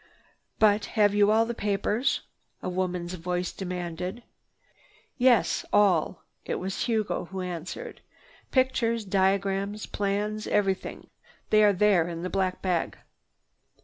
"But 0.57 0.85
have 0.97 1.13
you 1.13 1.29
all 1.29 1.45
the 1.45 1.53
papers?" 1.53 2.21
a 2.63 2.69
woman's 2.69 3.13
voice 3.13 3.51
demanded. 3.51 4.23
"Yes, 5.19 5.63
all." 5.71 6.23
It 6.43 6.55
was 6.55 6.85
Hugo 6.85 7.25
who 7.25 7.41
answered. 7.41 8.01
"Pictures, 8.49 9.05
diagrams, 9.05 9.85
plans, 9.85 10.47
everything. 10.47 11.11
They 11.51 11.63
are 11.63 11.71
there 11.73 12.07
in 12.09 12.23
the 12.23 12.31
black 12.31 12.63
bag." 12.63 12.97